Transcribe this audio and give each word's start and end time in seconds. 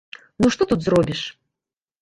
Ну 0.43 0.49
што 0.55 0.67
тут 0.71 0.79
зробіш? 0.87 1.21